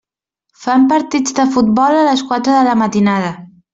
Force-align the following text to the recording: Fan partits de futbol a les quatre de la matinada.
Fan 0.61 0.87
partits 0.93 1.37
de 1.41 1.45
futbol 1.57 1.99
a 1.99 2.07
les 2.09 2.25
quatre 2.33 2.57
de 2.57 2.65
la 2.69 2.75
matinada. 2.85 3.31